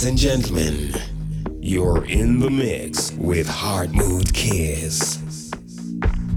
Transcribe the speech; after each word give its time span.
Ladies 0.00 0.08
and 0.08 0.18
gentlemen, 0.18 0.94
you're 1.60 2.06
in 2.06 2.40
the 2.40 2.48
mix 2.48 3.12
with 3.18 3.46
Heart 3.46 3.90
Mood 3.90 4.32
Kiss. 4.32 5.18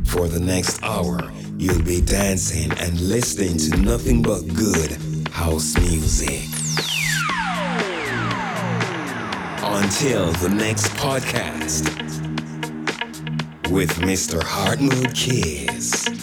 For 0.03 0.27
the 0.27 0.41
next 0.41 0.83
hour, 0.83 1.31
you'll 1.57 1.81
be 1.81 2.01
dancing 2.01 2.73
and 2.73 2.99
listening 2.99 3.57
to 3.59 3.77
nothing 3.77 4.21
but 4.21 4.41
good 4.53 4.91
house 5.31 5.77
music. 5.79 6.43
Until 9.63 10.33
the 10.33 10.53
next 10.53 10.87
podcast 10.97 11.87
with 13.71 13.93
Mr. 13.99 14.43
Heart 14.43 14.81
Mood 14.81 15.15
Kiss. 15.15 16.22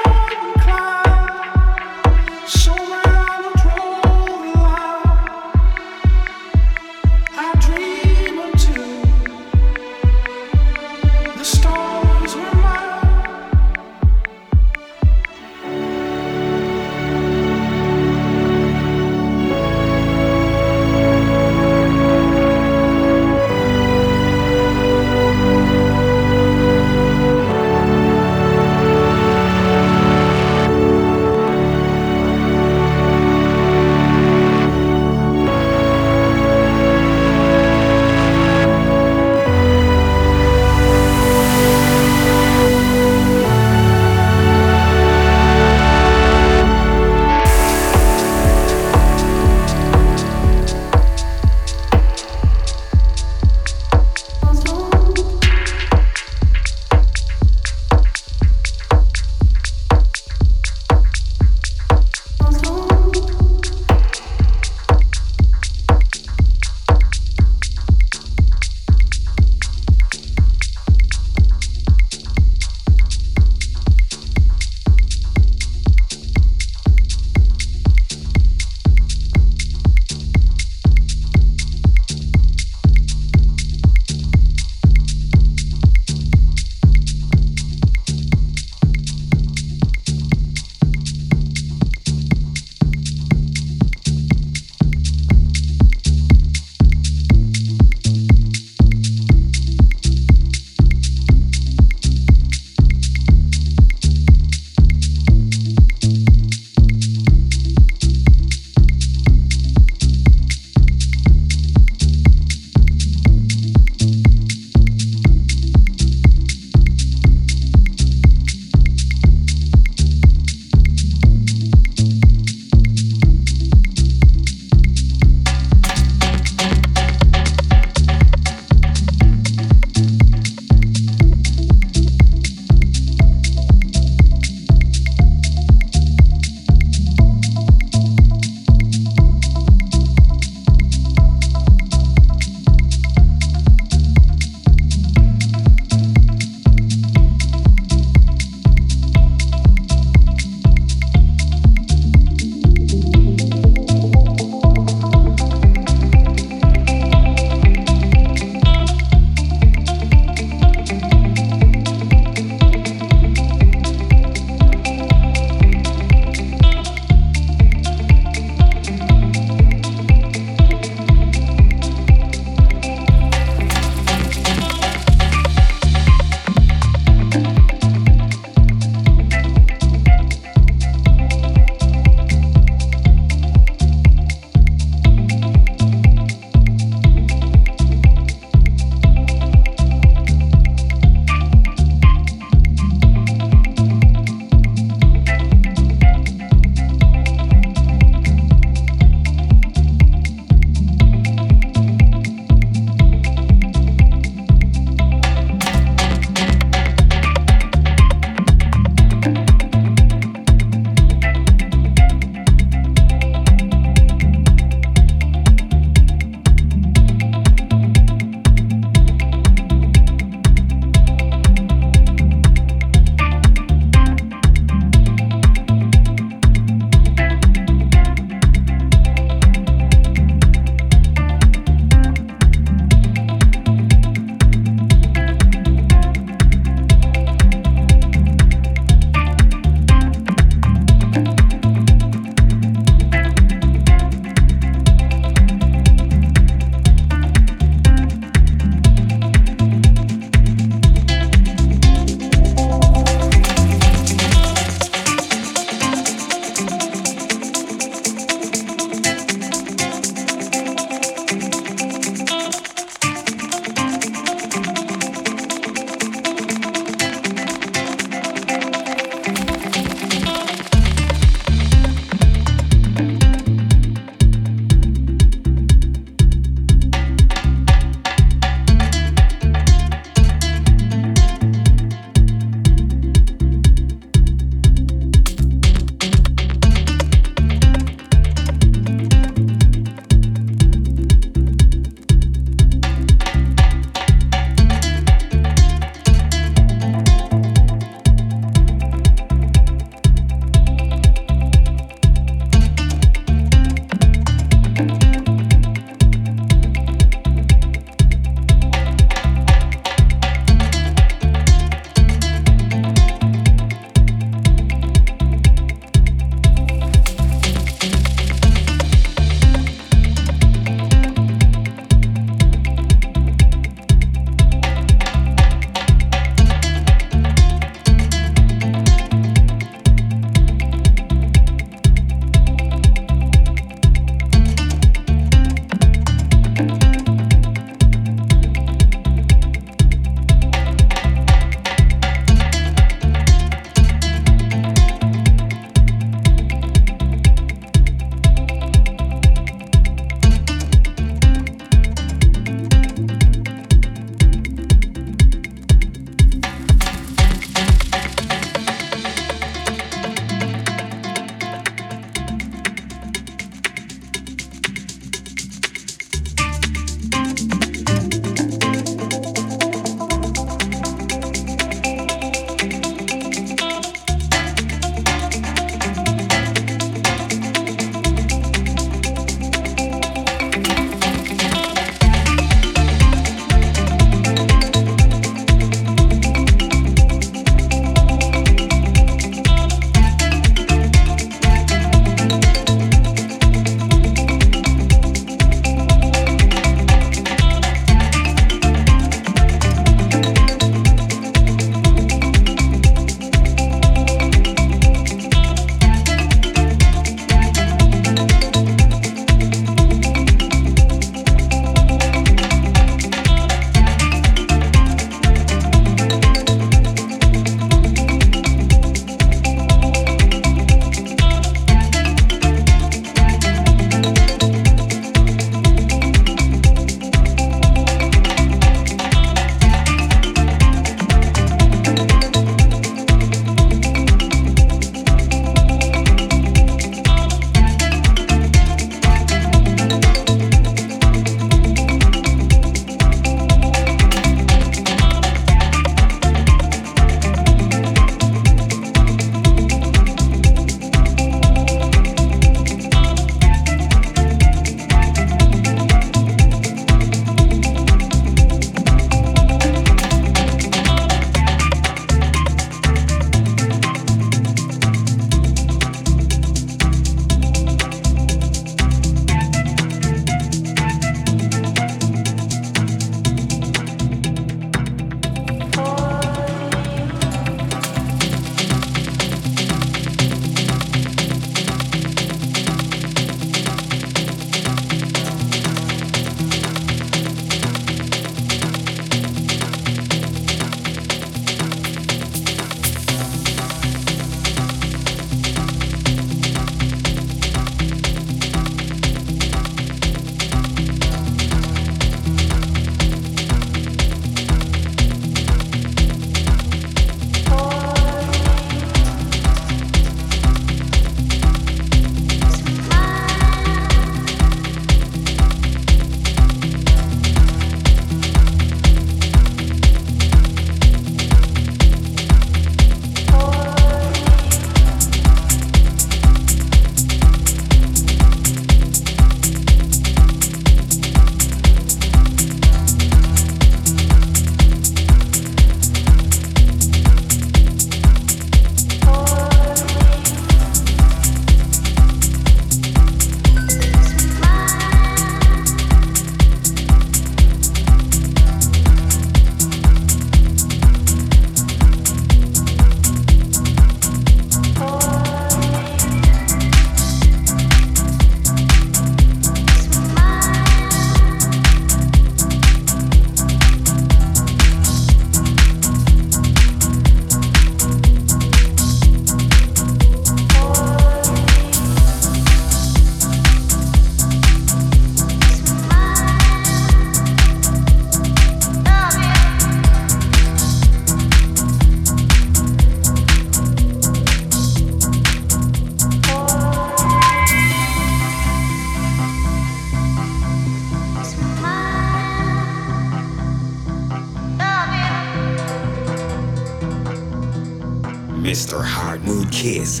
Kiss 599.60 600.00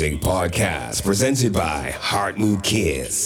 Music 0.00 0.20
Podcast 0.22 1.04
presented 1.04 1.52
by 1.52 1.90
Heart 1.90 2.38
Mood 2.38 2.62
Kids. 2.62 3.19